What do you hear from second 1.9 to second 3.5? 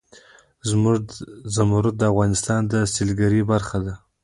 د افغانستان د سیلګرۍ